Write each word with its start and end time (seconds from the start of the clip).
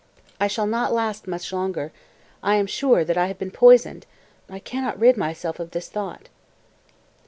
227. 0.39 0.43
"I 0.43 0.47
shall 0.47 0.65
not 0.65 0.93
last 0.95 1.27
much 1.27 1.53
longer. 1.53 1.91
I 2.41 2.55
am 2.55 2.65
sure 2.65 3.03
that 3.05 3.19
I 3.19 3.27
have 3.27 3.37
been 3.37 3.51
poisoned! 3.51 4.07
I 4.49 4.57
can 4.57 4.81
not 4.83 4.99
rid 4.99 5.15
myself 5.15 5.59
of 5.59 5.69
this 5.69 5.89
thought." 5.89 6.27